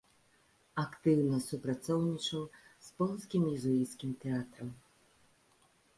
[0.83, 2.43] Актыўна супрацоўнічаў
[2.85, 4.77] з полацкім езуіцкім тэатрам.